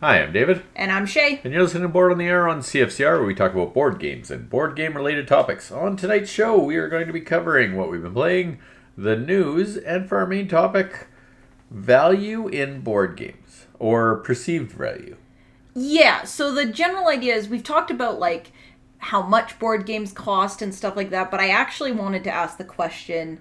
[0.00, 1.40] Hi, I'm David, And I'm Shay.
[1.42, 3.98] and you're listening to Board on the Air on CFCR, where we talk about board
[3.98, 5.72] games and board game related topics.
[5.72, 8.58] On tonight's show, we are going to be covering what we've been playing,
[8.96, 11.06] the news, and for our main topic,
[11.70, 15.16] value in board games, or perceived value.
[15.74, 18.52] Yeah, so the general idea is we've talked about like
[18.98, 22.58] how much board games cost and stuff like that, but I actually wanted to ask
[22.58, 23.38] the question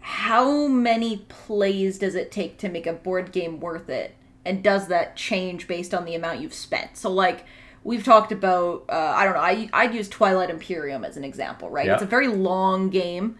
[0.00, 4.16] how many plays does it take to make a board game worth it?
[4.46, 6.96] And does that change based on the amount you've spent?
[6.96, 7.44] So, like,
[7.84, 11.68] we've talked about, uh, I don't know, I, I'd use Twilight Imperium as an example,
[11.68, 11.86] right?
[11.86, 11.94] Yeah.
[11.94, 13.38] It's a very long game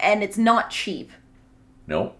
[0.00, 1.12] and it's not cheap,
[1.86, 2.14] No?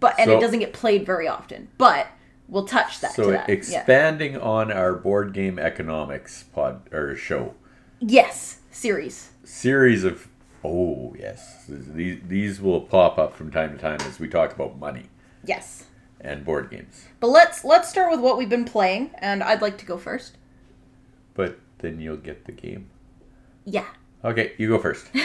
[0.00, 1.68] but and So- it doesn't get played very often.
[1.78, 2.08] But
[2.48, 3.14] we'll touch that.
[3.14, 3.48] to So that.
[3.48, 3.54] yeah.
[3.54, 7.54] expanding on our board game economics pod or show
[8.00, 9.30] Yes, series.
[9.44, 10.28] series of
[10.66, 14.78] oh yes these these will pop up from time to time as we talk about
[14.78, 15.04] money
[15.44, 15.84] Yes.
[16.24, 17.04] And board games.
[17.20, 20.36] But let's let's start with what we've been playing, and I'd like to go first.
[21.34, 22.90] But then you'll get the game.
[23.64, 23.86] Yeah.
[24.24, 25.06] Okay, you go first.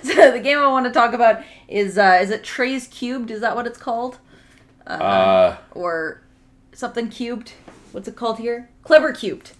[0.00, 3.30] So the game I want to talk about is uh, is it Trey's Cubed?
[3.30, 4.18] Is that what it's called,
[4.86, 6.22] Uh, or
[6.72, 7.52] something cubed?
[7.92, 8.68] What's it called here?
[8.84, 9.52] Clever Cubed.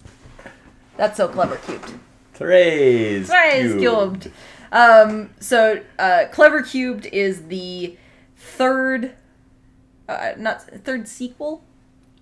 [0.97, 1.93] That's so clever cubed.
[2.33, 4.31] Trey's Trey's Cubed.
[4.71, 7.97] Um, so uh, Clever Cubed is the
[8.37, 9.13] third,
[10.09, 11.63] uh, not third sequel,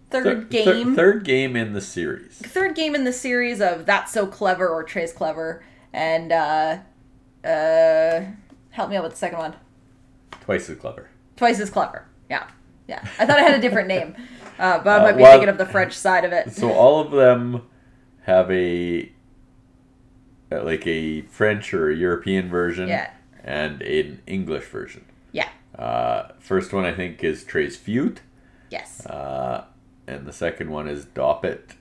[0.09, 0.95] third Thir- thir- game.
[0.95, 2.37] third game in the series.
[2.37, 6.77] third game in the series of That's So Clever or Trey's Clever, and uh,
[7.43, 8.21] uh,
[8.71, 9.55] help me out with the second one.
[10.41, 11.09] Twice as clever.
[11.35, 12.05] Twice as clever.
[12.29, 12.47] Yeah,
[12.87, 13.05] yeah.
[13.19, 14.15] I thought I had a different name,
[14.59, 16.51] uh, but I Uh, might be well- thinking of the French side of it.
[16.53, 17.63] So all of them
[18.23, 19.11] have a
[20.51, 23.11] uh, like a French or a European version Yeah.
[23.43, 25.03] and an English version.
[25.33, 25.49] Yeah.
[25.77, 28.21] Uh, first one I think is Trey's Feud,
[28.69, 29.05] Yes.
[29.05, 29.65] uh,
[30.07, 31.75] and the second one is Doppelt.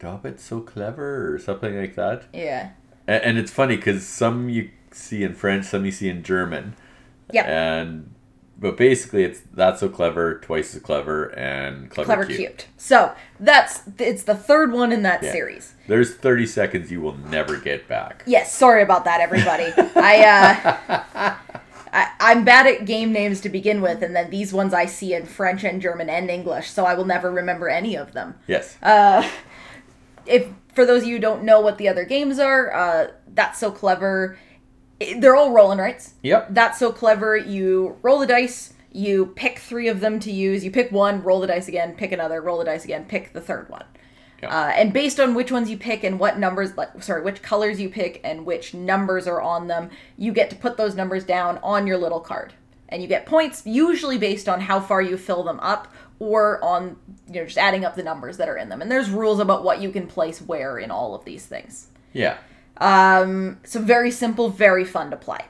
[0.00, 2.24] Doppelt so clever or something like that.
[2.32, 2.70] Yeah.
[3.06, 6.74] And, and it's funny because some you see in French, some you see in German.
[7.32, 7.44] Yeah.
[7.46, 8.12] And
[8.58, 12.38] but basically, it's that's so clever, twice as clever, and clever, Clever cute.
[12.38, 12.64] cubed.
[12.76, 15.32] So that's it's the third one in that Yeah.
[15.32, 15.74] series.
[15.88, 18.22] There's 30 seconds you will never get back.
[18.26, 19.72] Yes, sorry about that, everybody.
[19.94, 21.34] I uh,
[21.96, 25.14] I, I'm bad at game names to begin with, and then these ones I see
[25.14, 28.34] in French and German and English, so I will never remember any of them.
[28.46, 28.76] Yes.
[28.82, 29.28] Uh,
[30.26, 33.58] if for those of you who don't know what the other games are, uh, that's
[33.58, 34.36] so clever.
[35.00, 36.14] I- They're all rolling rights.
[36.22, 36.48] yep.
[36.50, 37.36] That's so clever.
[37.36, 38.74] You roll the dice.
[38.92, 40.64] You pick three of them to use.
[40.64, 43.40] You pick one, roll the dice again, pick another, roll the dice again, pick the
[43.42, 43.84] third one.
[44.42, 47.80] Uh, and based on which ones you pick and what numbers, like sorry, which colors
[47.80, 51.58] you pick and which numbers are on them, you get to put those numbers down
[51.62, 52.52] on your little card,
[52.88, 56.96] and you get points usually based on how far you fill them up or on
[57.26, 58.82] you know just adding up the numbers that are in them.
[58.82, 61.88] And there's rules about what you can place where in all of these things.
[62.12, 62.38] Yeah.
[62.78, 65.40] Um, so very simple, very fun to play.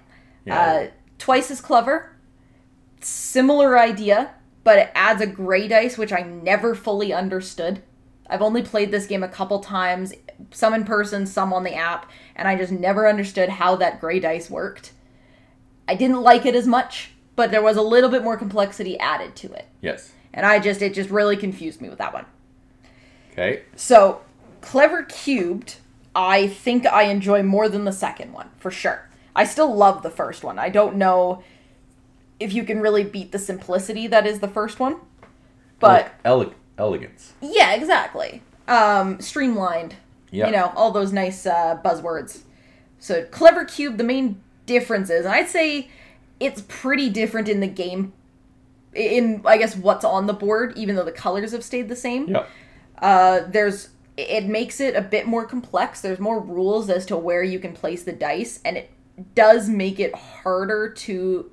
[0.44, 0.60] Yeah.
[0.60, 0.86] Uh,
[1.18, 2.12] twice as clever.
[3.00, 7.82] Similar idea, but it adds a gray dice, which I never fully understood.
[8.28, 10.12] I've only played this game a couple times,
[10.50, 14.20] some in person, some on the app, and I just never understood how that gray
[14.20, 14.92] dice worked.
[15.88, 19.36] I didn't like it as much, but there was a little bit more complexity added
[19.36, 19.66] to it.
[19.81, 20.12] yes.
[20.34, 22.26] And I just, it just really confused me with that one.
[23.32, 23.62] Okay.
[23.75, 24.20] So,
[24.60, 25.76] Clever Cubed,
[26.15, 29.09] I think I enjoy more than the second one, for sure.
[29.34, 30.59] I still love the first one.
[30.59, 31.42] I don't know
[32.38, 34.97] if you can really beat the simplicity that is the first one.
[35.78, 37.32] But Ele- elegance.
[37.41, 38.42] yeah, exactly.
[38.69, 39.94] Um, streamlined.
[40.31, 40.47] Yeah.
[40.47, 42.41] You know, all those nice uh, buzzwords.
[42.98, 45.88] So, Clever Cube, the main difference is, and I'd say
[46.41, 48.12] it's pretty different in the game,
[48.94, 52.28] in, I guess, what's on the board, even though the colors have stayed the same
[52.28, 52.44] Yeah.
[53.00, 56.00] uh, there's it makes it a bit more complex.
[56.00, 58.91] There's more rules as to where you can place the dice, and it
[59.34, 61.50] does make it harder to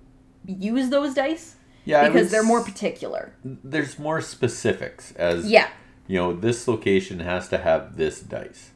[0.48, 2.08] use those dice Yeah.
[2.08, 3.34] Because they're more particular.
[3.44, 5.68] There's more specifics as Yeah,
[6.08, 6.34] you know.
[6.34, 8.72] This location has to have this dice.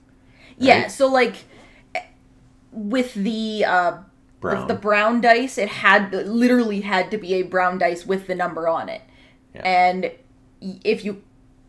[0.57, 0.87] yeah.
[0.87, 1.35] So like
[2.71, 3.97] with the uh,
[4.39, 4.57] Brown.
[4.59, 8.35] with the brown dice, it had literally had to be a brown dice with the
[8.35, 9.01] number on it,
[9.55, 9.61] Yeah.
[9.65, 10.11] and
[10.61, 11.23] if you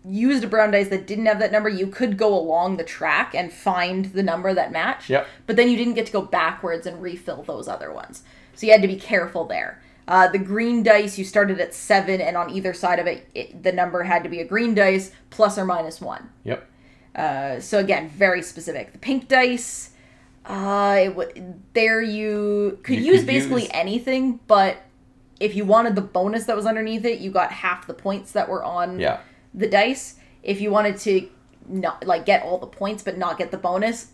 [0.05, 3.35] used a brown dice that didn't have that number, you could go along the track
[3.35, 5.11] and find the number that matched.
[5.11, 5.27] Yep.
[5.47, 8.23] But then you didn't get to go backwards and refill those other ones.
[8.55, 9.83] So you had to be careful there.
[10.09, 13.63] Uh, the green dice, you started at seven, and on either side of it, it,
[13.63, 16.31] the number had to be a green dice plus or minus one.
[16.45, 16.67] Yep.
[17.15, 18.93] Uh, so again, very specific.
[18.93, 19.91] The pink dice,
[20.47, 24.79] uh, it w- there you could You use could basically use- anything, but
[25.41, 28.49] if you wanted the bonus that was underneath it, you got half the points that
[28.49, 29.19] were on Yeah.
[29.53, 30.15] the dice.
[30.43, 31.29] If you wanted to
[31.69, 34.13] not like get all the points but not get the bonus,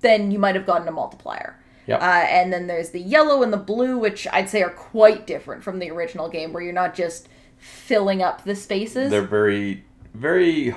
[0.00, 1.58] then you might have gotten a multiplier.
[1.86, 2.00] Yep.
[2.00, 5.62] Uh, and then there's the yellow and the blue, which I'd say are quite different
[5.62, 7.28] from the original game, where you're not just
[7.58, 9.10] filling up the spaces.
[9.10, 9.84] They're very,
[10.14, 10.74] very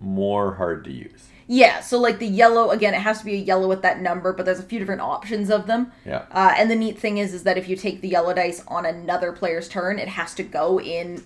[0.00, 1.28] more hard to use.
[1.46, 4.32] Yeah, so like the yellow again, it has to be a yellow with that number,
[4.32, 5.92] but there's a few different options of them.
[6.06, 6.24] Yeah.
[6.30, 8.86] Uh, and the neat thing is, is that if you take the yellow dice on
[8.86, 11.24] another player's turn, it has to go in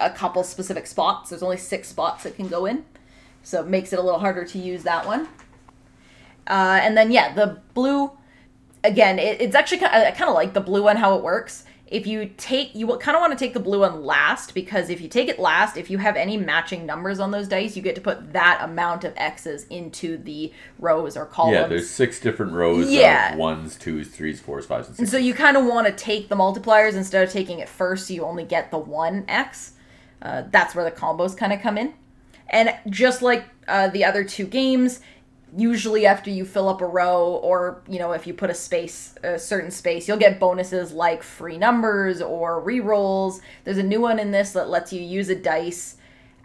[0.00, 1.30] a couple specific spots.
[1.30, 2.84] There's only six spots it can go in,
[3.42, 5.28] so it makes it a little harder to use that one.
[6.46, 8.12] Uh, and then yeah, the blue,
[8.86, 11.22] again, it, it's actually kind of, I kind of like the blue one how it
[11.22, 11.64] works.
[11.88, 15.00] If you take, you kind of want to take the blue one last because if
[15.00, 17.94] you take it last, if you have any matching numbers on those dice, you get
[17.94, 21.54] to put that amount of X's into the rows or columns.
[21.54, 23.34] Yeah, there's six different rows Yeah.
[23.34, 26.34] of ones, twos, threes, fours, fives, and so you kind of want to take the
[26.34, 29.74] multipliers instead of taking it first, so you only get the one X.
[30.20, 31.94] Uh, that's where the combos kind of come in.
[32.48, 35.00] And just like uh, the other two games,
[35.56, 39.14] usually after you fill up a row, or you know, if you put a space,
[39.22, 43.40] a certain space, you'll get bonuses like free numbers or re-rolls.
[43.64, 45.96] There's a new one in this that lets you use a dice,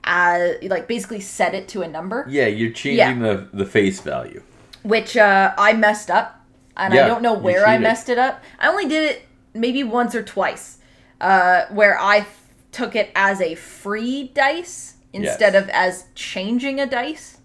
[0.03, 4.41] uh, like basically set it to a number yeah, you're changing the, the face value.
[4.83, 6.43] which uh, I messed up,
[6.77, 8.41] and Yeah, I don't know where I messed it up.
[8.59, 10.77] I only did it maybe once or twice,
[11.19, 15.63] uh, where I f- took it as a free dice instead Yes.
[15.63, 17.37] of as changing a dice.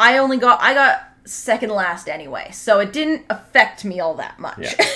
[0.00, 4.38] I only got I got second last anyway, so it didn't affect me all that
[4.40, 4.58] much.
[4.58, 4.86] Yeah.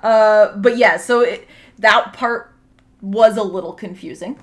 [0.02, 1.46] uh, but yeah, so it,
[1.78, 2.52] that part
[3.00, 4.38] was a little confusing.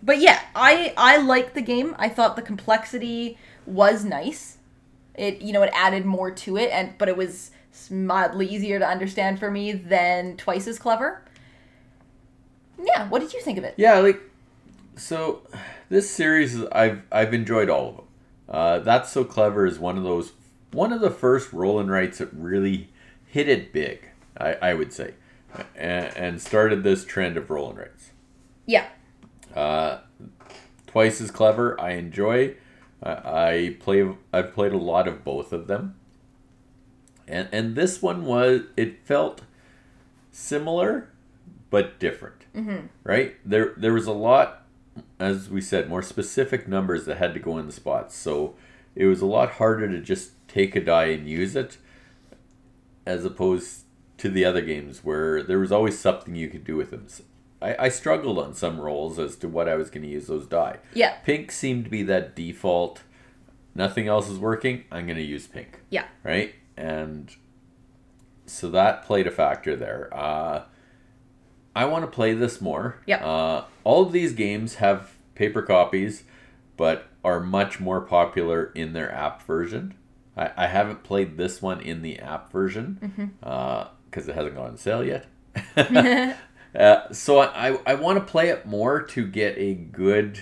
[0.00, 1.96] But yeah, I I liked the game.
[1.98, 4.58] I thought the complexity was nice.
[5.16, 7.50] It you know it added more to it, and but it was
[7.90, 11.24] mildly easier to understand for me than twice as clever.
[12.80, 13.74] Yeah, what did you think of it?
[13.76, 14.20] Yeah, like
[14.96, 15.42] so
[15.88, 18.03] this series I've I've enjoyed all of them.
[18.48, 20.32] Uh, That's so clever is one of those
[20.72, 22.90] one of the first roll and writes that really
[23.26, 24.08] hit it big.
[24.38, 25.14] I, I would say,
[25.76, 28.10] and, and started this trend of roll and writes.
[28.66, 28.86] Yeah,
[29.54, 29.98] Uh,
[30.86, 31.80] twice as clever.
[31.80, 32.54] I enjoy.
[33.02, 34.08] I, I play.
[34.32, 35.94] I've played a lot of both of them,
[37.28, 38.62] and and this one was.
[38.76, 39.42] It felt
[40.32, 41.08] similar,
[41.70, 42.46] but different.
[42.54, 42.86] Mm-hmm.
[43.04, 43.74] Right there.
[43.76, 44.63] There was a lot,
[45.18, 48.16] as we said, more specific numbers that had to go in the spots.
[48.16, 48.54] So
[48.94, 51.78] it was a lot harder to just take a die and use it,
[53.06, 53.82] as opposed
[54.18, 57.06] to the other games where there was always something you could do with them.
[57.60, 60.46] I, I struggled on some rolls as to what I was going to use those
[60.46, 60.78] die.
[60.92, 63.02] yeah, Pink seemed to be that default.
[63.74, 64.84] Nothing else is working.
[64.92, 66.54] I'm going to use pink, yeah, right?
[66.76, 67.34] And
[68.46, 70.08] so that played a factor there.
[70.12, 70.62] Uh,
[71.74, 73.00] I want to play this more.
[73.06, 73.22] Yep.
[73.22, 76.24] Uh, all of these games have paper copies,
[76.76, 79.94] but are much more popular in their app version.
[80.36, 84.76] I, I haven't played this one in the app version because it hasn't gone on
[84.76, 85.26] sale yet.
[86.74, 90.40] Uh, so I, I want to play it more to get a good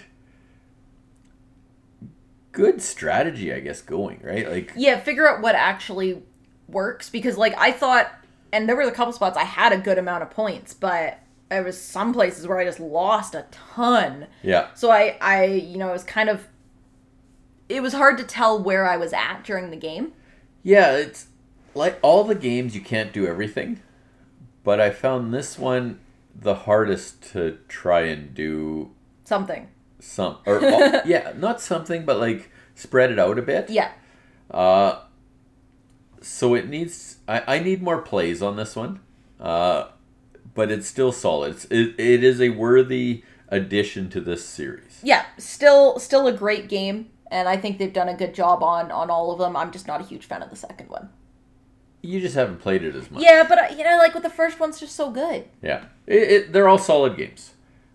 [2.52, 4.48] good strategy, I guess, going, right?
[4.48, 4.98] Like yeah.
[5.00, 6.22] Figure out what actually
[6.68, 8.12] works because like I thought,
[8.52, 11.18] and there were a couple spots I had a good amount of points, but
[11.48, 14.26] there was some places where I just lost a ton.
[14.42, 14.68] yeah.
[14.74, 16.46] So I, I, you know, it was kind of,
[17.68, 20.12] it was hard to tell where I was at during the game.
[20.62, 21.26] Yeah, it's
[21.74, 23.80] like all the games you can't do everything,
[24.64, 25.98] but I found this one
[26.34, 28.90] the hardest to try and do
[29.24, 29.68] Something.
[29.98, 30.60] some or
[31.04, 33.68] yeah, not something but like spread it out a bit.
[33.70, 33.90] Yeah.
[34.50, 35.00] Uh,
[36.22, 37.18] so it needs.
[37.28, 39.00] I, I need more plays on this one,
[39.40, 39.88] uh,
[40.54, 41.52] but it's still solid.
[41.52, 45.00] It's, it, it is a worthy addition to this series.
[45.02, 45.26] Yeah.
[45.38, 49.10] Still, still a great game, and I think they've done a good job on on
[49.10, 49.56] all of them.
[49.56, 51.10] I'm just not a huge fan of the second one.
[52.02, 53.22] You just haven't played it as much.
[53.22, 55.44] Yeah, but you know, like with the first one's just so good.
[55.62, 57.52] Yeah, it, it, they're all solid games.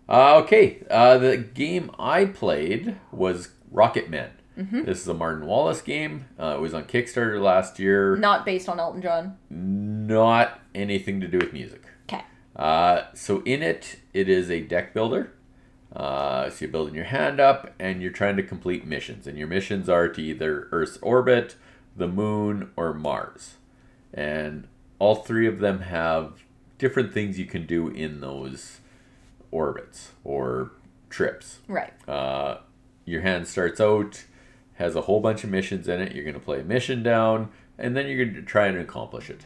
[0.08, 4.30] Uh, okay, uh, the game I played was Rocketmen.
[4.58, 6.26] This is a Martin Wallace game.
[6.38, 8.16] Uh, it was on Kickstarter last year.
[8.16, 9.36] Not based on Elton John.
[9.50, 11.84] Not anything to do with music.
[12.08, 12.24] Okay.
[12.56, 15.32] Uh, so in it, it is a deck builder.
[15.94, 19.26] Uh, so you're building your hand up, and you're trying to complete missions.
[19.26, 21.54] And your missions are to either Earth's orbit,
[21.96, 23.54] the moon, or Mars.
[24.12, 24.66] And
[24.98, 26.42] all three of them have
[26.78, 28.80] different things you can do in those
[29.50, 30.72] orbits or
[31.10, 31.58] trips.
[31.68, 31.92] Right.
[32.08, 32.58] Uh,
[33.04, 34.24] your hand starts out,
[34.78, 36.14] has a whole bunch of missions in it.
[36.14, 39.28] You're going to play a mission down, and then you're going to try and accomplish
[39.28, 39.44] it.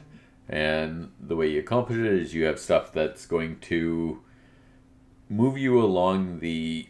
[0.48, 4.22] And the way you accomplish it is you have stuff that's going to
[5.30, 6.86] move you along the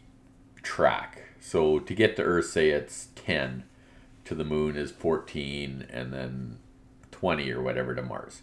[0.63, 1.23] track.
[1.41, 3.65] So to get to Earth, say it's 10,
[4.25, 6.59] to the moon is 14, and then
[7.13, 8.43] 20 or whatever to Mars.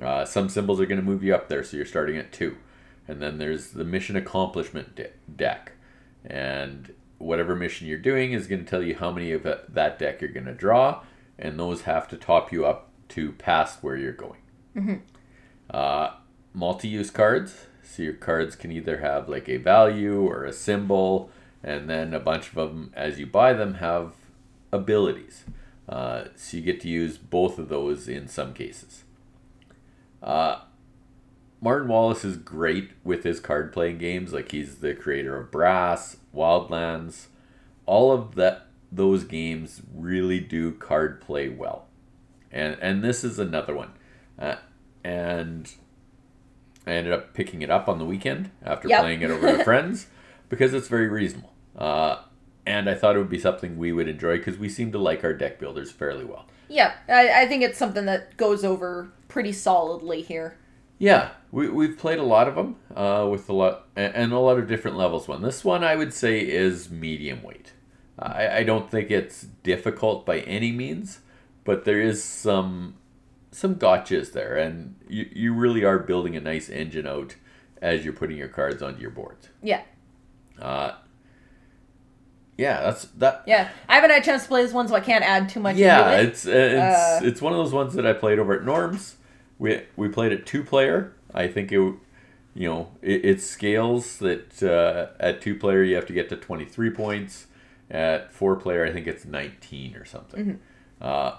[0.00, 2.56] Uh, some symbols are going to move you up there, so you're starting at 2.
[3.08, 5.72] And then there's the mission accomplishment de- deck.
[6.24, 10.20] And whatever mission you're doing is going to tell you how many of that deck
[10.20, 11.02] you're going to draw,
[11.38, 14.40] and those have to top you up to past where you're going.
[15.70, 16.10] Uh,
[16.52, 17.66] multi-use cards.
[17.82, 21.30] So your cards can either have like a value or a symbol,
[21.62, 24.12] and then a bunch of them, as you buy them, have
[24.72, 25.44] abilities.
[25.88, 29.04] Uh, so you get to use both of those in some cases.
[30.22, 30.60] Uh,
[31.66, 34.32] Martin Wallace is great with his card playing games.
[34.32, 37.26] Like he's the creator of Brass, Wildlands,
[37.86, 38.68] all of that.
[38.92, 41.88] Those games really do card play well,
[42.52, 43.90] and and this is another one.
[44.38, 44.54] Uh,
[45.02, 45.72] and
[46.86, 49.00] I ended up picking it up on the weekend after Yep.
[49.00, 50.06] playing it over with friends
[50.48, 51.52] because it's very reasonable.
[51.76, 52.18] Uh,
[52.64, 55.24] and I thought it would be something we would enjoy because we seem to like
[55.24, 56.46] our deck builders fairly well.
[56.68, 60.58] Yeah, I, I think it's something that goes over pretty solidly here.
[60.98, 64.38] Yeah, we, we've played a lot of them uh, with a lot and, and a
[64.38, 65.28] lot of different levels.
[65.28, 67.72] One, this one I would say is medium weight.
[68.18, 71.20] I, I don't think it's difficult by any means,
[71.64, 72.94] but there is some
[73.50, 77.36] some gotchas there, and you, you really are building a nice engine out
[77.82, 79.48] as you're putting your cards onto your boards.
[79.62, 79.82] Yeah,
[80.60, 80.92] Uh,
[82.58, 83.44] yeah, that's that.
[83.46, 83.68] yeah.
[83.88, 85.76] I haven't had a chance to play this one, so I can't add too much.
[85.76, 86.26] Yeah, into it.
[86.28, 89.15] it's uh, it's Uh, it's one of those ones that I played over at Norm's.
[89.58, 91.14] We we played it two player.
[91.34, 96.06] I think it, you know, it, it scales that uh, at two player you have
[96.06, 97.46] to get to twenty three points.
[97.88, 100.58] At four player, I think it's nineteen or something.
[101.00, 101.36] Uh,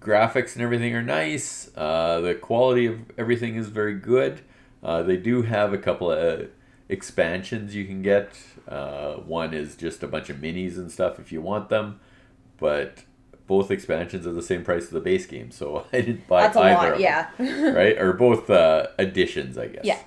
[0.00, 1.70] graphics and everything are nice.
[1.76, 4.42] Uh, the quality of everything is very good.
[4.82, 6.48] Uh, they do have a couple of
[6.88, 8.38] expansions you can get.
[8.68, 11.98] Uh, one is just a bunch of minis and stuff if you want them,
[12.58, 13.02] but
[13.46, 16.56] both expansions are the same price as the base game, so I didn't buy That's
[16.56, 16.90] a either.
[16.90, 16.90] lot.
[17.38, 17.70] them, Yeah.
[17.70, 17.98] right?
[17.98, 19.84] Or both uh, additions, I guess.
[19.84, 19.98] Yeah.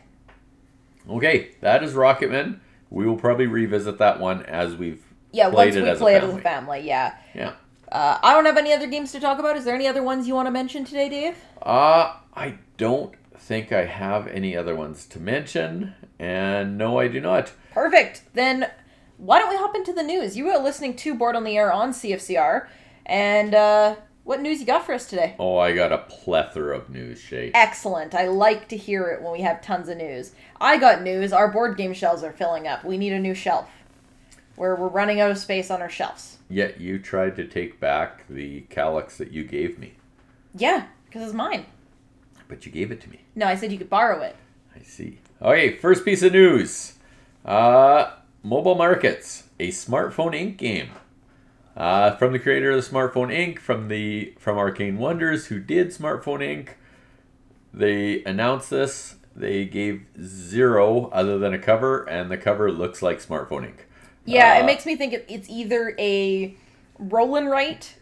[1.09, 2.59] Okay, that is Rocketmen.
[2.89, 5.49] We will probably revisit that one as we've yeah.
[5.49, 6.39] played Once it we as play a it as family.
[6.39, 6.87] a family.
[6.87, 7.15] Yeah.
[7.33, 7.53] Yeah.
[7.91, 9.55] Uh, I don't have any other games to talk about.
[9.57, 11.35] Is there any other ones you want to mention today, Dave?
[11.61, 17.19] Uh, I don't think I have any other ones to mention, and no, I do
[17.21, 17.51] not.
[17.73, 18.23] Perfect.
[18.33, 18.69] Then
[19.17, 20.35] why don't we hop into the news?
[20.35, 22.67] You are listening to Board on the Air on CFCR,
[23.05, 25.35] and uh, what news you got for us today?
[25.39, 27.51] Oh, I got a plethora of news, Shay.
[27.53, 28.15] Excellent.
[28.15, 30.31] I like to hear it when we have tons of news.
[30.59, 31.31] I got news.
[31.33, 32.83] Our board game shelves are filling up.
[32.83, 33.69] We need a new shelf.
[34.57, 36.37] We're, we're running out of space on our shelves.
[36.49, 39.93] Yet you tried to take back the calyx that you gave me,
[40.55, 41.65] Yeah, because it's mine.
[42.47, 43.21] but you gave it to me.
[43.35, 44.35] No, I said you could borrow it.
[44.75, 45.19] I see.
[45.41, 46.93] Okay, first piece of news.
[47.43, 48.11] Uh,
[48.43, 50.57] Mobile Markets, a Smartphone Inc.
[50.57, 50.89] game.
[51.75, 55.89] Uh, from the creator of the Smartphone Inc., from the from Arcane Wonders, who did
[55.89, 56.69] Smartphone Inc.
[57.73, 59.15] They announced this.
[59.35, 63.79] They gave zero other than a cover, and the cover looks like Smartphone Inc.
[64.23, 66.55] Yeah, Uh, it makes me think it's either a
[66.97, 67.95] roll and write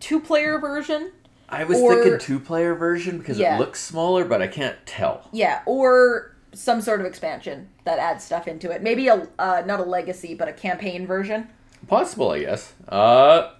[0.00, 1.12] two player version.
[1.48, 3.56] I was or- thinking two-player version because Yeah.
[3.56, 5.28] it looks smaller, but I can't tell.
[5.30, 8.82] Yeah, or some sort of expansion that adds stuff into it.
[8.82, 11.48] Maybe a uh, not a legacy, but a campaign version.
[11.86, 12.72] Possible, I guess.
[12.88, 13.50] Uh,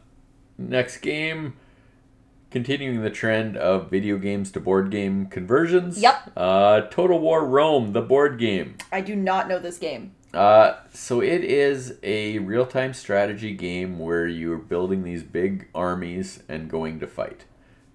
[0.58, 1.54] next game,
[2.50, 6.00] continuing the trend of video games to board game conversions.
[6.00, 6.32] Yep.
[6.36, 8.76] Uh, Total War Rome, the board game.
[8.92, 10.12] I do not know this game.
[10.32, 16.68] Uh, so it is a real-time strategy game where you're building these big armies and
[16.68, 17.44] going to fight.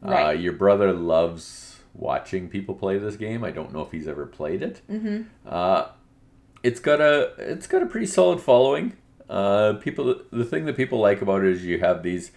[0.05, 0.39] Uh, Right.
[0.39, 3.43] your brother loves watching people play this game.
[3.43, 4.81] I don't know if he's ever played it.
[4.89, 5.23] Mm-hmm.
[5.45, 5.87] Uh,
[6.63, 8.93] it's got a it's got a pretty solid following.
[9.29, 12.31] Uh, people, the thing that people like about it is you have these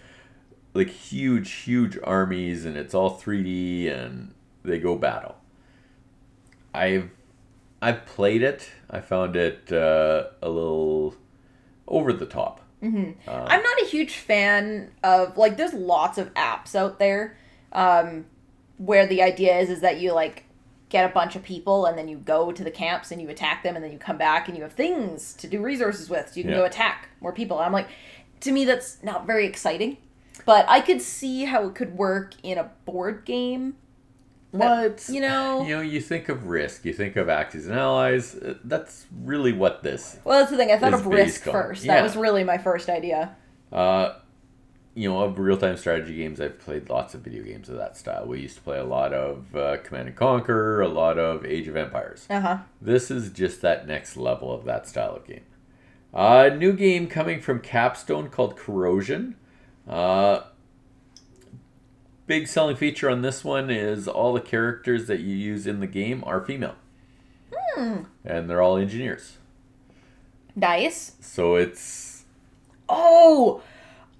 [0.73, 4.33] like huge, huge armies, and it's all 3D, and
[4.63, 5.35] they go battle.
[6.73, 7.09] I've
[7.81, 8.69] I've played it.
[8.89, 11.15] I found it uh, a little
[11.87, 12.61] over the top.
[13.27, 15.57] I'm not a huge fan of like.
[15.57, 17.37] There's lots of apps out there,
[17.71, 18.25] um,
[18.77, 20.45] where the idea is is that you like
[20.93, 23.63] get a bunch of people and then you go to the camps and you attack
[23.63, 26.29] them and then you come back and you have things to do resources with.
[26.29, 26.59] So you can Yeah.
[26.59, 27.57] go attack more people.
[27.59, 27.87] I'm like,
[28.41, 29.97] to me that's not very exciting,
[30.45, 33.75] but I could see how it could work in a board game.
[34.51, 38.35] What you know- You know, you think of Risk, you think of Axis and Allies.
[38.35, 40.19] uh, That's really what this.
[40.23, 40.71] Well, that's the thing.
[40.71, 41.83] I thought of Risk on- first.
[41.83, 41.95] yeah.
[41.95, 43.35] That was really my first idea.
[43.71, 44.13] Uh,
[44.95, 48.25] you know, of real-time strategy games, I've played lots of video games of that style.
[48.25, 51.67] We used to play a lot of uh, Command and Conquer, a lot of Age
[51.67, 52.27] of Empires.
[52.29, 52.57] Uh huh.
[52.81, 55.43] This is just that next level of that style of game.
[56.13, 59.35] A new game coming from Capstone called Corrosion.
[59.87, 60.41] Uh,
[62.27, 65.87] big selling feature on this one is all the characters that you use in the
[65.87, 66.75] game are female.
[68.23, 69.37] And they're all engineers.
[70.55, 71.13] Nice.
[71.19, 72.25] So it's
[72.87, 73.61] Oh,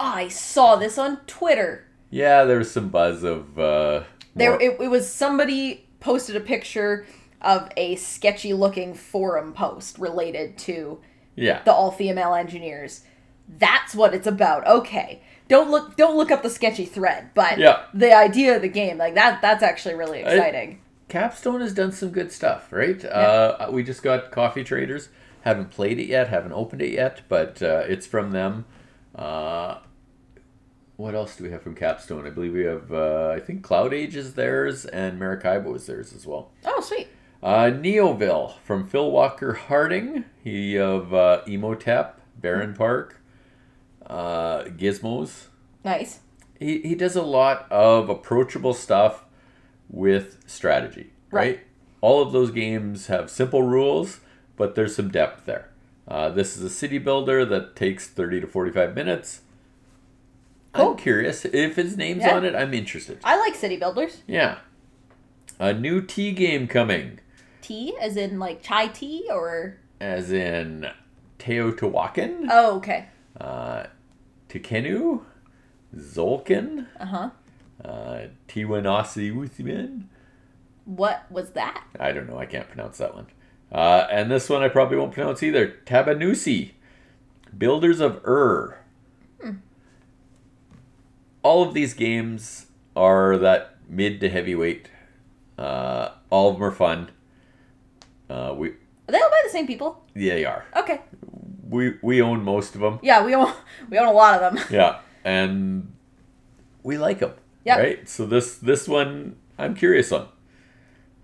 [0.03, 1.86] I saw this on Twitter.
[2.10, 4.03] yeah, there was some buzz of uh
[4.36, 7.05] There, it, it was somebody posted a picture
[7.41, 11.00] of a sketchy looking forum post related to
[11.36, 11.62] yeah.
[11.63, 13.01] the all female engineers.
[13.48, 14.67] That's what it's about.
[14.67, 15.22] Okay.
[15.48, 17.83] Don't look don't look up the sketchy thread, but Yeah.
[17.93, 20.81] the idea of the game, like that that's actually really exciting.
[21.07, 23.03] Capstone has done some good stuff, right?
[23.05, 25.10] Uh, we just got Coffee Traders.
[25.41, 28.65] Haven't played it yet, haven't opened it yet, but uh, it's from them.
[29.13, 29.77] Uh,
[30.97, 32.25] what else do we have from Capstone?
[32.27, 36.13] I believe we have, uh, I think Cloud Age is theirs, and Maracaibo is theirs
[36.13, 36.51] as well.
[36.65, 37.07] oh, sweet.
[37.41, 40.25] Uh, Neoville from Phil Walker Harding.
[40.43, 43.19] He of uh, Imhotep, Barron Park,
[44.05, 45.47] uh, Gizmos.
[45.83, 46.19] Nice.
[46.59, 49.25] He, he does a lot of approachable stuff
[49.89, 51.41] with strategy, right?
[51.41, 51.59] Right.
[52.00, 54.19] All of those games have simple rules,
[54.55, 55.69] but there's some depth there.
[56.07, 59.41] Uh, this is a city builder that takes 30 to 45 minutes.
[60.74, 60.92] Cool.
[60.92, 61.46] I'm curious.
[61.46, 62.36] If his name's Yeah.
[62.36, 63.20] on it, I'm interested.
[63.24, 64.24] I like city builders.
[64.27, 64.58] Yeah.
[65.60, 67.20] A new tea game coming,
[67.62, 70.88] Tea as in like chai tea or as in
[71.39, 73.06] Teotihuacan, Oh, okay.
[73.39, 73.84] uh,
[74.50, 75.22] Tekhenu,
[75.96, 77.30] Tzolk'in, Uh-huh.
[77.86, 80.03] uh, Tiwanasi
[80.86, 81.84] What was that?
[82.00, 82.38] I don't know.
[82.39, 83.27] I can't pronounce that one.
[83.72, 85.75] Uh, and this one I probably won't pronounce either.
[85.86, 86.72] Tabannusi,
[87.58, 88.77] Builders of Ur.
[91.43, 94.89] All of these games are that mid to heavyweight.
[95.57, 97.12] Uh, all of them are fun.
[98.29, 98.75] Uh, we Are
[99.09, 100.03] they all by the same people?
[100.15, 100.65] yeah, they are.
[100.75, 101.01] Okay.
[101.69, 103.00] We we own most of them.
[103.03, 103.51] Yeah, we own
[103.89, 104.63] we own a lot of them.
[104.71, 105.93] Yeah, and
[106.83, 107.33] we like them.
[107.65, 107.77] Yeah.
[107.79, 108.09] Right.
[108.09, 110.27] So this this one I'm curious on.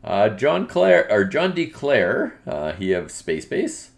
[0.04, 1.68] Uh, John Clair or John D.
[1.68, 3.92] Clair, uh, he of Space Base,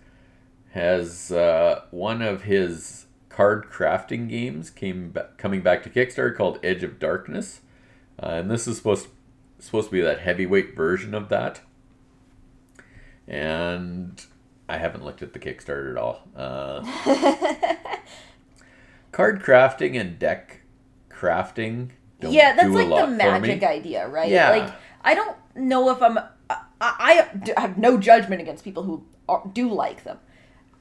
[0.72, 6.60] has uh, one of his card crafting games came ba- coming back to Kickstarter called
[6.64, 7.62] Edge of Darkness,
[8.22, 9.08] uh, and this is supposed
[9.60, 11.62] supposed to be that heavyweight version of that.
[13.28, 14.24] And
[14.68, 16.24] I haven't looked at the Kickstarter at all.
[16.36, 16.82] Uh,
[19.12, 20.62] card crafting and deck
[21.10, 21.92] crafting.
[22.20, 24.30] Don't yeah, that's like lot the magic idea, right?
[24.30, 24.50] Yeah.
[24.50, 29.50] Like I don't know if I'm I, I have no judgment against people who are,
[29.54, 30.20] do like them.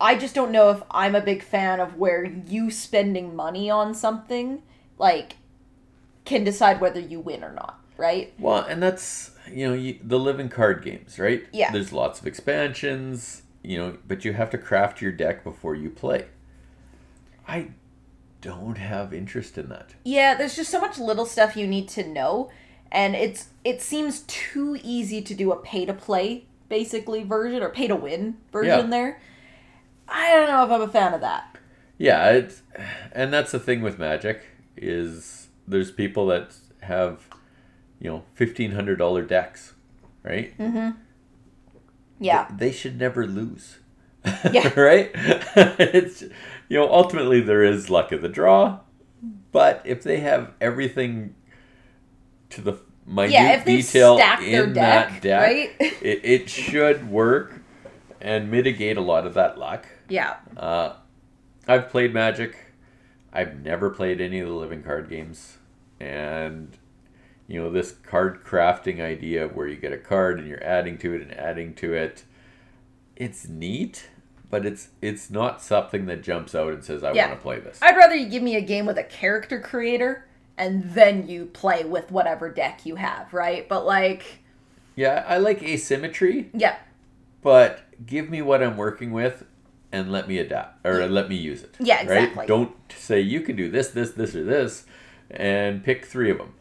[0.01, 3.95] I just don't know if I'm a big fan of where you spending money on
[3.95, 4.63] something
[4.99, 5.37] like
[6.25, 8.33] can decide whether you win or not, right?
[8.39, 11.45] Well, and that's you know you, the living card games, right?
[11.53, 11.71] Yeah.
[11.71, 15.91] There's lots of expansions, you know, but you have to craft your deck before you
[15.91, 16.27] play.
[17.47, 17.69] I
[18.41, 19.95] don't have interest in that.
[20.05, 22.51] Yeah, there's just so much little stuff you need to know,
[22.91, 27.69] and it's it seems too easy to do a pay to play basically version or
[27.69, 28.87] pay to win version Yeah.
[28.87, 29.21] there.
[30.11, 31.57] I don't know if I'm a fan of that.
[31.99, 32.63] Yeah, it's
[33.13, 34.43] and that's the thing with Magic
[34.77, 37.29] is there's people that have
[37.99, 39.75] you know fifteen hundred dollar decks,
[40.23, 40.57] right?
[40.59, 40.91] Mm-hmm.
[42.19, 42.49] Yeah.
[42.55, 43.79] they should never lose.
[44.53, 44.69] Yeah.
[44.81, 45.11] right?
[45.15, 48.81] it's you know, ultimately there is luck of the draw,
[49.53, 51.35] but if they have everything
[52.51, 55.71] to the minute Yeah, detail in their deck, that deck, right?
[55.81, 57.61] it, it should work
[58.21, 59.87] and mitigate a lot of that luck.
[60.11, 60.37] Yeah.
[60.57, 60.95] Uh,
[61.67, 62.57] I've played Magic.
[63.33, 65.59] I've never played any of the living card games,
[66.01, 66.77] and
[67.47, 71.15] you know this card crafting idea where you get a card and you're adding to
[71.15, 72.25] it and adding to it.
[73.15, 74.09] It's neat,
[74.51, 77.29] but it's it's not something that jumps out and says I Yeah.
[77.29, 77.79] want to play this.
[77.83, 80.27] I'd rather you give me a game with a character creator
[80.59, 83.69] and then you play with whatever deck you have, right?
[83.69, 84.41] But like,
[84.97, 86.77] yeah, I like asymmetry, yeah.
[87.43, 89.45] but give me what I'm working with
[89.93, 91.77] and let me adapt or let me use it.
[91.81, 92.25] Yeah, right?
[92.25, 92.47] exactly.
[92.47, 94.85] Don't say you can do this, this, this, or this,
[95.31, 96.55] and pick three of them.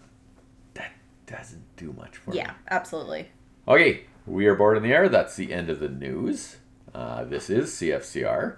[0.73, 0.91] That
[1.27, 2.37] doesn't do much for me.
[2.37, 3.29] Yeah, absolutely.
[3.67, 5.09] Okay, we are Board on the Air.
[5.09, 6.57] That's the end of the news.
[6.93, 8.57] Uh, this is CFCR.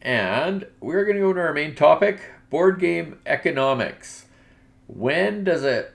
[0.00, 2.20] And we're going to go to our main topic
[2.50, 4.26] board game economics.
[4.86, 5.88] When does a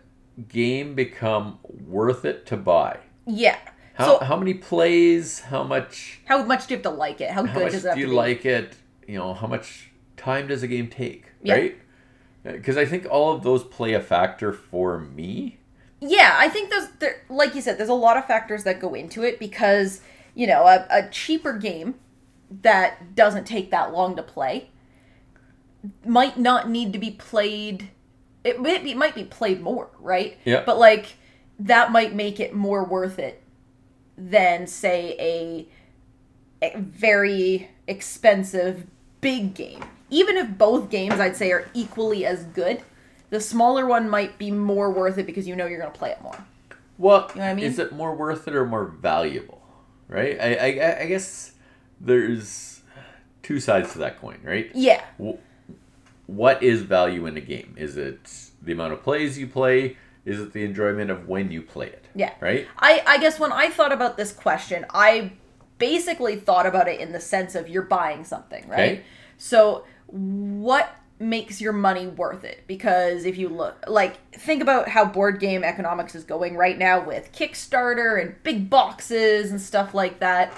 [0.47, 2.99] game become worth it to buy?
[3.25, 3.60] Yeah.
[3.99, 5.41] How, so how many plays?
[5.41, 6.21] How much?
[6.25, 7.31] how much do you have to like it?
[7.31, 8.13] How, How good does it do you be?
[8.13, 8.75] like it?
[9.07, 11.25] You know, how much time does a game take?
[11.43, 11.53] Yeah.
[11.55, 11.77] Right?
[12.43, 15.59] Because I think all of those play a factor for me.
[15.99, 18.93] Yeah, I think there's there, like you said, there's a lot of factors that go
[18.93, 19.99] into it because
[20.33, 21.95] you know a, a cheaper game
[22.62, 24.69] that doesn't take that long to play
[26.05, 27.89] might not need to be played
[28.43, 30.63] it might be, might be played more right Yeah.
[30.65, 31.15] but like
[31.59, 33.43] that might make it more worth it
[34.19, 35.15] than say
[36.62, 38.86] a, a very expensive
[39.21, 42.82] big game even if both games i'd say are equally as good
[43.29, 46.10] the smaller one might be more worth it because you know you're going to play
[46.12, 46.38] it more
[46.97, 47.65] Well, You know what I mean?
[47.65, 49.62] is it more worth it or more valuable?
[50.08, 50.38] Right?
[50.41, 51.53] I, I, I guess
[52.01, 52.82] there's
[53.43, 54.71] two sides to that coin, right?
[54.73, 55.38] yeah Wh-
[56.27, 57.75] What is value in a game?
[57.77, 59.95] Is it the amount of plays you play?
[60.29, 62.05] Is it the enjoyment of when you play it?
[62.13, 62.33] Yeah.
[62.39, 62.67] Right?
[62.77, 65.31] I, I guess when I thought about this question, I
[65.79, 68.79] basically thought about it in the sense of you're buying something, right?
[68.79, 69.03] Okay.
[69.39, 72.63] So, what makes your money worth it?
[72.67, 77.03] Because if you look, like, think about how board game economics is going right now
[77.03, 80.53] with Kickstarter and big boxes and stuff like that.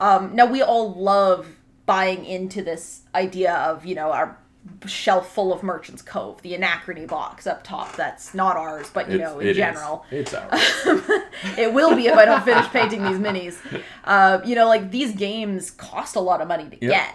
[0.00, 1.46] Um, now, we all love
[1.86, 4.38] buying into this idea of, you know, our
[4.86, 7.96] shelf full of Merchant's Cove, the Anachrony box up top.
[7.96, 9.56] That's not ours, but, you It's- know, in it is.
[9.56, 10.50] general It's ours.
[11.58, 13.56] it will be if I don't finish painting these minis.
[14.04, 16.90] Uh, you know, like these games cost a lot of money to Yep.
[16.90, 17.14] get,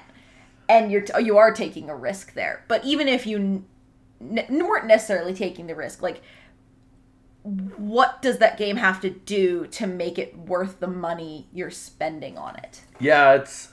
[0.67, 2.63] and you're t- you are taking a risk there.
[2.67, 3.65] But even if you n-
[4.49, 6.21] n- weren't necessarily taking the risk, like
[7.43, 12.37] what does that game have to do to make it worth the money you're spending
[12.39, 12.81] on it?
[12.99, 13.69] yeah, it's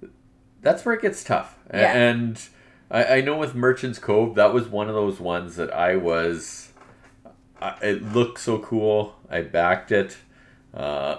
[0.62, 1.56] that's where it gets tough.
[1.72, 1.92] Yeah.
[1.92, 2.40] And
[2.90, 6.72] I, I know with Merchant's Cove, that was one of those ones that I was.
[7.60, 9.16] I, it looked so cool.
[9.30, 10.16] I backed it,
[10.74, 11.18] uh,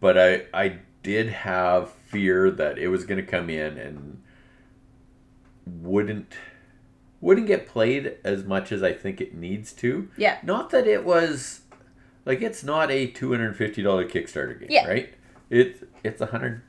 [0.00, 4.22] but I I did have fear that it was going to come in and
[5.66, 6.34] wouldn't
[7.20, 10.08] wouldn't get played as much as I think it needs to.
[10.16, 10.38] Yeah.
[10.42, 11.62] Not that it was
[12.24, 14.86] like it's not a two hundred and fifty dollar Kickstarter game, Yeah.
[14.86, 15.14] right?
[15.50, 16.22] It it's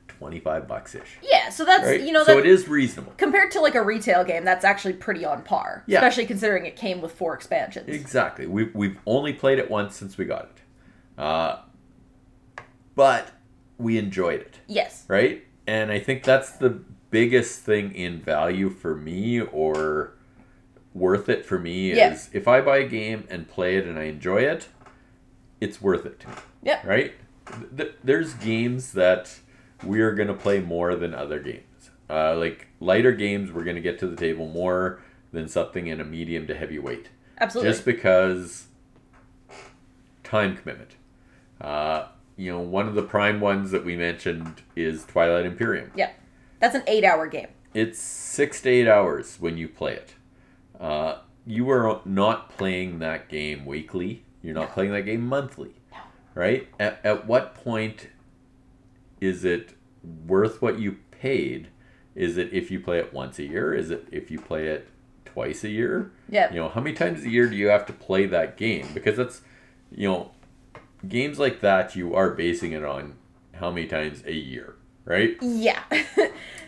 [0.08, 2.02] twenty five bucks ish, Yeah, so that's right?
[2.02, 3.14] you know so that it is reasonable.
[3.18, 5.84] compared to like a retail game, that's actually pretty on par.
[5.88, 6.00] Yeah.
[6.00, 7.88] Especially considering it came with four expansions.
[7.90, 8.46] Exactly.
[8.48, 11.60] We've we've only played it once since we got it, uh,
[12.96, 13.32] but
[13.78, 15.06] we enjoyed it, yes.
[15.08, 15.44] right?
[15.66, 20.16] And I think that's the biggest thing in value for me, or
[20.94, 22.14] worth it for me, Yeah.
[22.14, 24.68] is if I buy a game and play it and I enjoy it,
[25.62, 26.34] it's worth it to me.
[26.64, 26.86] Yep.
[26.86, 27.14] right?
[27.76, 29.40] Th- there's games that
[29.84, 31.64] we are going to play more than other games.
[32.10, 36.02] Uh, like lighter games, we're going to get to the table more than something in
[36.02, 37.10] a medium to heavy weight.
[37.40, 37.72] Absolutely.
[37.72, 38.68] Just because
[40.24, 40.96] time commitment.
[41.62, 45.92] Uh, you know, one of the prime ones that we mentioned is Twilight Imperium.
[45.96, 46.12] Yeah,
[46.60, 47.48] That's an eight hour game.
[47.74, 50.16] It's six to eight hours when you play it.
[50.80, 54.24] Uh, you are not playing that game weekly.
[54.42, 55.74] You're not playing that game monthly,
[56.40, 56.70] right?
[56.80, 58.08] At, at what point
[59.20, 59.74] is it
[60.26, 61.68] worth what you paid?
[62.16, 63.74] Is it if you play it once a year?
[63.74, 64.88] Is it if you play it
[65.26, 66.14] twice a year?
[66.30, 66.50] Yeah.
[66.50, 68.88] You know, how many times a year do you have to play that game?
[68.94, 69.42] Because that's,
[69.92, 70.32] you know,
[71.06, 73.16] games like that, you are basing it on
[73.56, 75.36] how many times a year, right?
[75.42, 75.84] Yeah.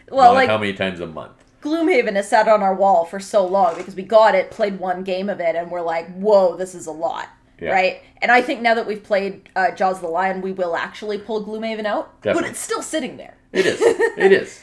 [0.09, 1.45] well, Not like how many times a month.
[1.61, 5.03] Gloomhaven has sat on our wall for so long because we got it, played one
[5.03, 7.29] game of it, and we're like, whoa, this is a lot.
[7.61, 7.71] Yeah.
[7.71, 8.01] Right?
[8.21, 11.19] And I think now that we've played uh, Jaws of the Lion, we will actually
[11.19, 12.19] pull Gloomhaven out.
[12.21, 13.37] But it's still sitting there.
[13.53, 13.79] It is.
[14.17, 14.61] It is.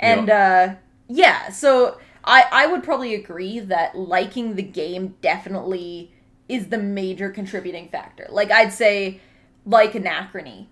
[0.00, 0.74] And uh,
[1.08, 6.12] yeah, so I, I would probably agree that liking the game definitely
[6.48, 8.26] is the major contributing factor.
[8.30, 9.20] Like, I'd say,
[9.64, 10.66] like Anachrony,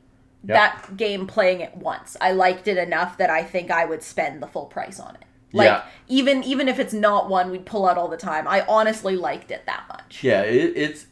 [0.45, 0.55] Yeah.
[0.55, 4.43] that game playing it once, I liked it enough that I think I would spend
[4.43, 5.25] the full price on it.
[5.53, 5.83] Like Yeah.
[6.09, 9.51] even even if it's not one we'd pull out all the time, I honestly liked
[9.51, 10.23] it that much.
[10.25, 11.07] Yeah, it, it's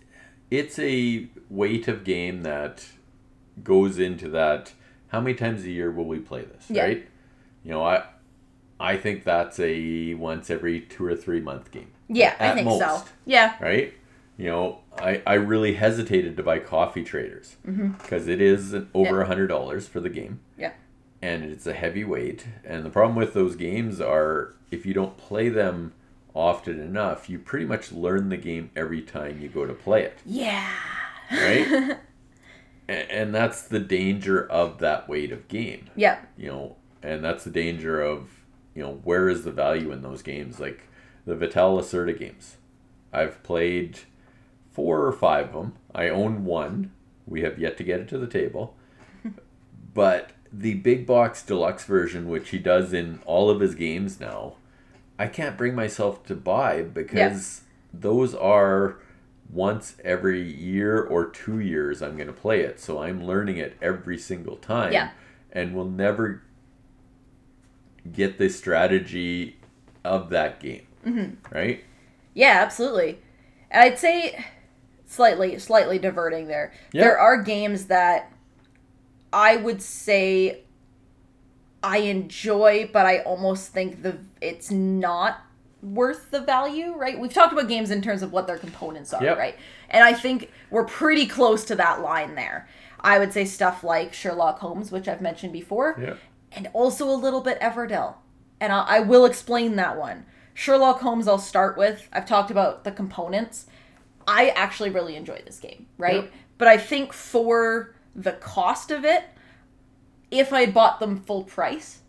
[0.51, 2.87] it's a weight of game that
[3.63, 4.73] goes into that.
[5.09, 6.67] How many times a year will we play this?
[6.69, 6.85] Yeah.
[6.85, 7.09] Right.
[7.65, 8.05] You know, I
[8.79, 11.93] I think that's a once every two or three month game.
[12.09, 12.79] Yeah, I think so.
[12.79, 13.07] most.
[13.27, 13.55] Yeah.
[13.61, 13.95] Right.
[14.37, 19.17] You know, I, I really hesitated to buy Coffee Traders because is an, over Mm-hmm.
[19.17, 19.23] Yeah.
[19.23, 20.41] a hundred dollars for the game.
[20.57, 20.73] Yeah.
[21.23, 22.47] And it's a heavy weight.
[22.65, 25.93] And the problem with those games are if you don't play them
[26.35, 30.19] often enough, you pretty much learn the game every time you go to play it,
[30.25, 30.69] Yeah.
[31.33, 31.99] right?
[32.89, 36.19] And that's the danger of that weight of game, Yeah.
[36.37, 38.31] you know, and that's the danger of,
[38.75, 40.59] you know, where is the value in those games?
[40.59, 40.83] Like
[41.25, 42.57] the Vital Lacerda games.
[43.13, 44.01] I've played
[44.73, 45.75] four or five of them.
[45.95, 46.91] I own one.
[47.29, 48.75] We have yet to get it to the table.
[49.95, 54.55] but the big box deluxe version, which he does in all of his games now,
[55.19, 58.97] I can't bring myself to buy because those are
[59.53, 62.81] once every year or two years I'm going to play it.
[62.81, 64.93] So I'm learning it every single time.
[64.93, 65.11] Yeah.
[65.53, 66.43] and will never
[68.11, 69.57] get the strategy
[70.05, 70.87] of that game.
[71.05, 71.55] Mm-hmm.
[71.55, 71.85] Right?
[72.35, 73.19] Yeah, absolutely.
[73.71, 74.45] And I'd say
[75.07, 76.73] slightly slightly diverting there.
[76.93, 77.03] Yeah.
[77.03, 78.33] There are games that
[79.33, 80.63] I would say
[81.83, 85.41] I enjoy, but I almost think the it's not
[85.83, 87.19] worth the value, right?
[87.19, 89.39] We've talked about games in terms of what their components are, Yep.
[89.39, 89.57] right?
[89.89, 92.69] And I think we're pretty close to that line there.
[93.01, 96.15] I would say stuff like Sherlock Holmes, which I've mentioned before, Yeah.
[96.53, 98.17] and also a little bit Everdell.
[98.61, 100.27] And I, I will explain that one.
[100.53, 102.07] Sherlock Holmes, I'll start with.
[102.13, 103.65] I've talked about the components.
[104.29, 106.25] I actually really enjoy this game, right?
[106.25, 106.33] Yep.
[106.59, 109.25] But I think for the cost of it,
[110.31, 112.01] if I bought them full price,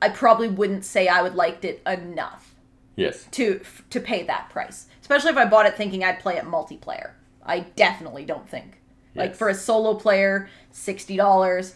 [0.00, 2.54] I probably wouldn't say I would liked it enough
[2.96, 3.26] Yes.
[3.32, 4.86] to to pay that price.
[5.00, 7.12] Especially if I bought it thinking I'd play it multiplayer.
[7.44, 8.80] I definitely don't think.
[9.14, 11.74] Like for a solo player, sixty dollars.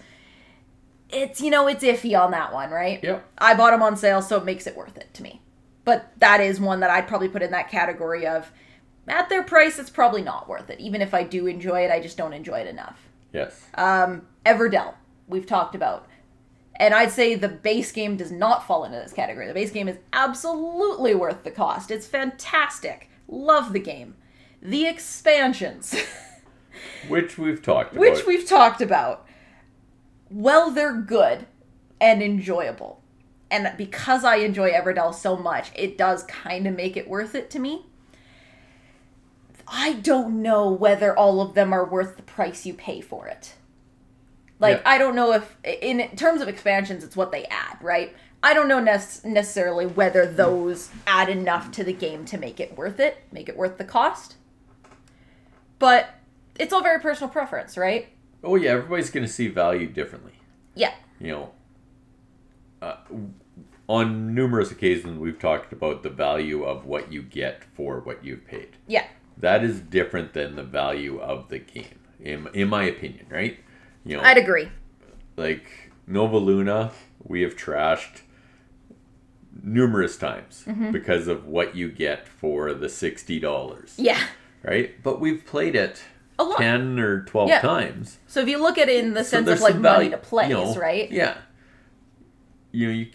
[1.08, 3.02] It's you know it's iffy on that one, right?
[3.02, 3.24] Yep.
[3.38, 5.42] I bought them on sale, so it makes it worth it to me.
[5.84, 8.52] But that is one that I'd probably put in that category of
[9.08, 10.78] at their price, it's probably not worth it.
[10.78, 13.08] Even if I do enjoy it, I just don't enjoy it enough.
[13.32, 13.66] Yes.
[13.74, 14.94] Um, Everdell,
[15.26, 16.06] we've talked about.
[16.76, 19.46] And I'd say the base game does not fall into this category.
[19.46, 21.90] The base game is absolutely worth the cost.
[21.90, 23.10] It's fantastic.
[23.28, 24.16] Love the game.
[24.60, 25.94] The expansions,
[27.08, 29.26] Which we've talked which we've talked about,
[30.30, 31.46] well, they're good
[32.00, 33.02] and enjoyable.
[33.50, 37.50] And because I enjoy Everdell so much, it does kind of make it worth it
[37.50, 37.86] to me.
[39.74, 43.54] I don't know whether all of them are worth the price you pay for it.
[44.60, 44.82] Like, Yeah.
[44.90, 48.14] I don't know if, in terms of expansions, it's what they add, right?
[48.42, 52.76] I don't know nec- necessarily whether those add enough to the game to make it
[52.76, 54.34] worth it, make it worth the cost.
[55.78, 56.10] But
[56.58, 58.08] it's all very personal preference, right?
[58.44, 60.32] oh yeah, everybody's going to see value differently.
[60.74, 60.92] Yeah.
[61.20, 61.50] You know,
[62.82, 62.96] uh,
[63.88, 68.44] on numerous occasions we've talked about the value of what you get for what you've
[68.44, 68.70] paid.
[68.88, 69.06] Yeah.
[69.38, 73.26] That is different than the value of the game, in in my opinion.
[73.30, 73.58] Right?
[74.04, 74.68] You know, I'd agree.
[75.36, 76.92] like Nova Luna,
[77.22, 78.22] we have trashed
[79.62, 80.90] numerous times Mm-hmm.
[80.92, 83.94] because of what you get for the sixty dollars.
[83.98, 84.20] Yeah.
[84.62, 85.02] Right?
[85.02, 86.02] But we've played it
[86.58, 87.60] ten or twelve Yeah.
[87.60, 88.18] times.
[88.26, 90.18] So if you look at it in the sense there's of like some money to
[90.18, 91.10] place, you know, right?
[91.10, 91.36] Yeah.
[92.70, 93.06] You know, you,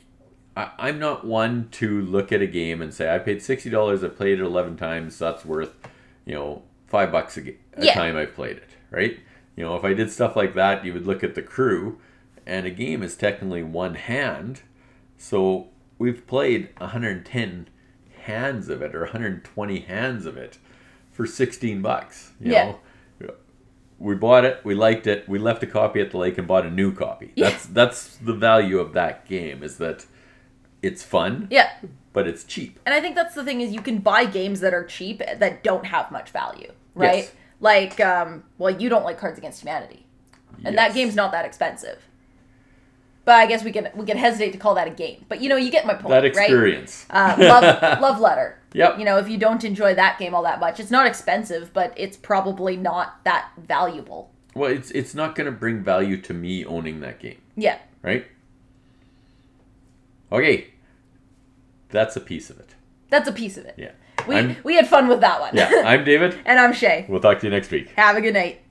[0.55, 4.03] I, I'm not one to look at a game and say I paid sixty dollars.
[4.03, 5.17] I played it eleven times.
[5.19, 5.73] That's worth,
[6.27, 7.93] you know, five bucks a, ga- a Yeah.
[7.93, 8.69] time I've played it.
[8.91, 9.19] Right.
[9.55, 11.99] You know, if I did stuff like that, you would look at the crew,
[12.45, 14.61] and a game is technically one hand.
[15.17, 17.69] So we've played 110
[18.23, 20.57] hands of it or 120 hands of it
[21.11, 22.33] for 16 bucks.
[22.39, 22.65] You Yeah.
[22.65, 22.79] know,
[23.99, 26.65] we bought it, we liked it, we left a copy at the lake and bought
[26.67, 27.31] a new copy.
[27.35, 27.49] Yeah.
[27.49, 30.05] That's that's the value of that game is that
[30.81, 31.69] it's fun, Yeah.
[32.13, 32.79] but it's cheap.
[32.85, 35.63] And I think that's the thing is you can buy games that are cheap that
[35.63, 37.15] don't have much value, right?
[37.25, 37.31] Yes.
[37.59, 40.05] Like, um, well, you don't like Cards Against Humanity,
[40.63, 41.99] and that game's not that expensive.
[43.25, 45.25] But I guess we can we can hesitate to call that a game.
[45.27, 46.25] But you know, you get my point, That right?
[46.25, 47.05] experience.
[47.09, 48.57] Uh, love, love letter.
[48.73, 48.99] Yep.
[48.99, 51.93] You know, if you don't enjoy that game all that much, it's not expensive, but
[51.97, 54.31] it's probably not that valuable.
[54.55, 57.79] Well, it's it's not going to bring value to me owning that game, Yeah.
[58.01, 58.25] right?
[60.31, 60.67] Okay.
[61.89, 62.75] That's a piece of it.
[63.09, 63.75] That's a piece of it.
[63.77, 63.91] Yeah.
[64.27, 65.51] We I'm, we had fun with that one.
[65.55, 66.37] yeah, I'm David.
[66.45, 67.05] and I'm Shay.
[67.07, 67.89] We'll talk to you next week.
[67.95, 68.61] Have a good night.